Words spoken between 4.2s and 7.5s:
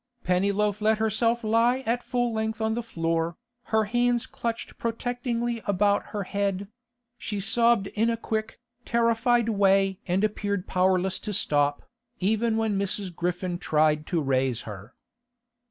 clutched protectingly about her head; she